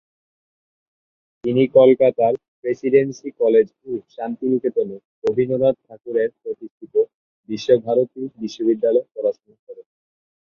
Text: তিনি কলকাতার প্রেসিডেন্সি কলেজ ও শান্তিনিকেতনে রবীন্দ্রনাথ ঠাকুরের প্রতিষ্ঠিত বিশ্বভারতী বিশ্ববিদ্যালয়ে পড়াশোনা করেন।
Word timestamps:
তিনি 1.43 1.63
কলকাতার 1.77 2.33
প্রেসিডেন্সি 2.61 3.29
কলেজ 3.41 3.67
ও 3.81 4.01
শান্তিনিকেতনে 4.15 4.95
রবীন্দ্রনাথ 5.23 5.75
ঠাকুরের 5.85 6.29
প্রতিষ্ঠিত 6.41 6.93
বিশ্বভারতী 7.49 8.21
বিশ্ববিদ্যালয়ে 8.41 9.09
পড়াশোনা 9.13 9.57
করেন। 9.65 9.87